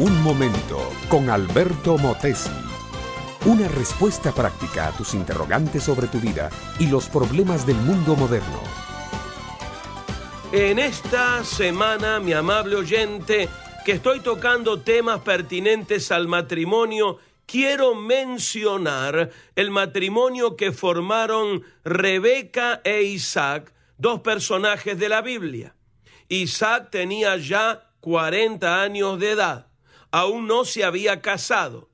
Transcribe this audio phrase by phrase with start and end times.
[0.00, 0.78] Un momento
[1.10, 2.48] con Alberto Motesi.
[3.44, 6.48] Una respuesta práctica a tus interrogantes sobre tu vida
[6.78, 8.62] y los problemas del mundo moderno.
[10.52, 13.50] En esta semana, mi amable oyente,
[13.84, 23.02] que estoy tocando temas pertinentes al matrimonio, quiero mencionar el matrimonio que formaron Rebeca e
[23.02, 25.74] Isaac, dos personajes de la Biblia.
[26.30, 29.69] Isaac tenía ya 40 años de edad
[30.10, 31.88] aún no se había casado.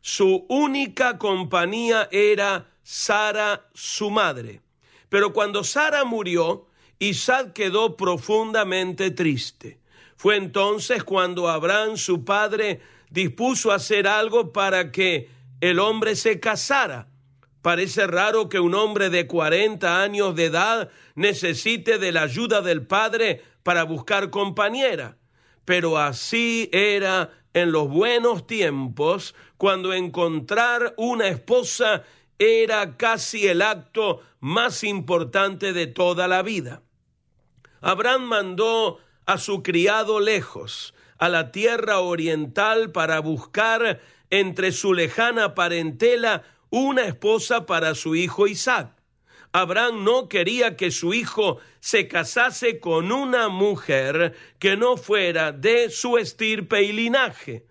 [0.00, 4.62] Su única compañía era Sara, su madre.
[5.08, 6.66] Pero cuando Sara murió,
[6.98, 9.80] Isaac quedó profundamente triste.
[10.16, 17.08] Fue entonces cuando Abraham, su padre, dispuso hacer algo para que el hombre se casara.
[17.62, 22.86] Parece raro que un hombre de 40 años de edad necesite de la ayuda del
[22.86, 25.18] padre para buscar compañera,
[25.64, 32.04] pero así era en los buenos tiempos, cuando encontrar una esposa
[32.38, 36.82] era casi el acto más importante de toda la vida.
[37.80, 45.54] Abraham mandó a su criado lejos, a la tierra oriental, para buscar entre su lejana
[45.54, 48.99] parentela una esposa para su hijo Isaac.
[49.52, 55.90] Abraham no quería que su hijo se casase con una mujer que no fuera de
[55.90, 57.66] su estirpe y linaje.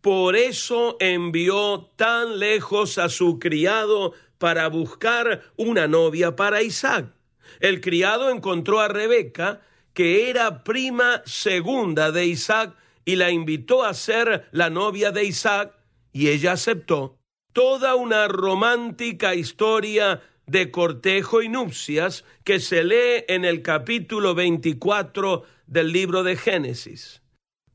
[0.00, 7.12] Por eso envió tan lejos a su criado para buscar una novia para Isaac.
[7.60, 9.60] El criado encontró a Rebeca,
[9.92, 15.76] que era prima segunda de Isaac, y la invitó a ser la novia de Isaac,
[16.12, 17.18] y ella aceptó.
[17.52, 25.44] Toda una romántica historia de cortejo y nupcias que se lee en el capítulo 24
[25.68, 27.22] del libro de Génesis.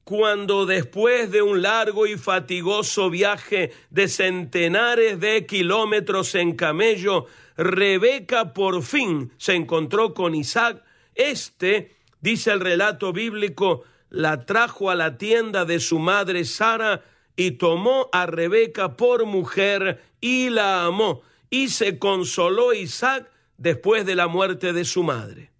[0.04, 8.53] Cuando después de un largo y fatigoso viaje de centenares de kilómetros en camello, Rebeca
[8.53, 10.84] por fin se encontró con Isaac,
[11.16, 17.06] este, dice el relato bíblico, la trajo a la tienda de su madre Sara
[17.38, 21.22] y tomó a Rebeca por mujer y la amó
[21.56, 25.52] y se consoló Isaac después de la muerte de su madre.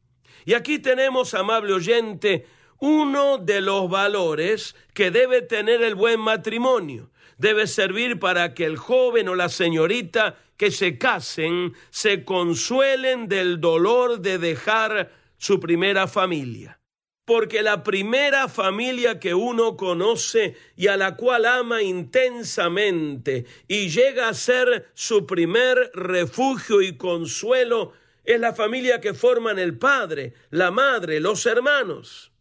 [0.44, 2.46] Y aquí tenemos, amable oyente,
[2.80, 7.12] uno de los valores que debe tener el buen matrimonio.
[7.38, 13.62] Debe servir para que el joven o la señorita que se casen se consuelen del
[13.62, 16.78] dolor de dejar su primera familia
[17.26, 24.30] porque la primera familia que uno conoce y a la cual ama intensamente y llega
[24.30, 27.94] a ser su primer refugio y consuelo
[28.24, 32.32] es la familia que forman el padre, la madre, los hermanos.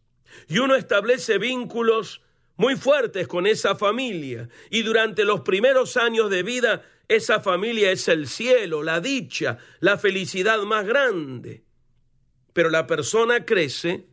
[0.47, 2.21] Y uno establece vínculos
[2.55, 8.07] muy fuertes con esa familia y durante los primeros años de vida esa familia es
[8.07, 11.63] el cielo, la dicha, la felicidad más grande.
[12.53, 14.05] Pero la persona crece,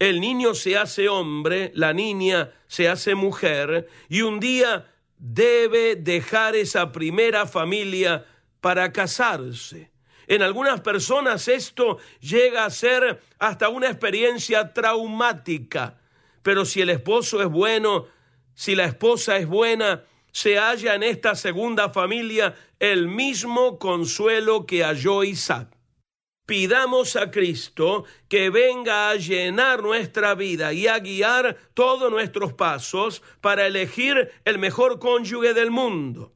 [0.00, 6.56] el niño se hace hombre, la niña se hace mujer, y un día debe dejar
[6.56, 8.24] esa primera familia
[8.62, 9.92] para casarse.
[10.26, 15.98] En algunas personas esto llega a ser hasta una experiencia traumática,
[16.42, 18.06] pero si el esposo es bueno,
[18.54, 24.82] si la esposa es buena, se halla en esta segunda familia el mismo consuelo que
[24.82, 25.76] halló Isaac
[26.50, 33.22] pidamos a Cristo que venga a llenar nuestra vida y a guiar todos nuestros pasos
[33.40, 36.34] para elegir el mejor cónyuge del mundo.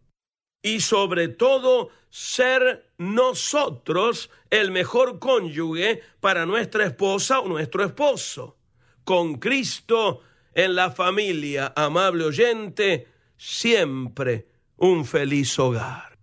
[0.63, 8.57] Y sobre todo, ser nosotros el mejor cónyuge para nuestra esposa o nuestro esposo.
[9.03, 10.21] Con Cristo
[10.55, 14.47] en la familia, amable oyente, siempre
[14.77, 16.17] un feliz hogar.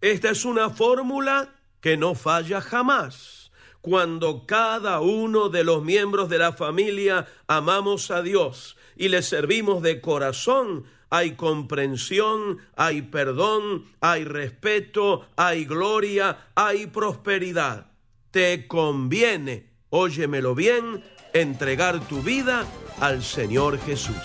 [0.00, 3.50] Esta es una fórmula que no falla jamás.
[3.80, 9.82] Cuando cada uno de los miembros de la familia amamos a Dios y le servimos
[9.82, 17.86] de corazón, hay comprensión, hay perdón, hay respeto, hay gloria, hay prosperidad.
[18.30, 21.02] Te conviene, óyemelo bien,
[21.32, 22.66] entregar tu vida
[23.00, 24.16] al Señor Jesús.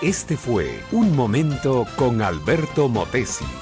[0.00, 3.61] Este fue Un Momento con Alberto Motesi.